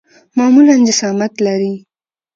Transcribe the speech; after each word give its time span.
معمولاً 0.37 0.75
جسامت 0.87 1.33
لري. 1.45 1.73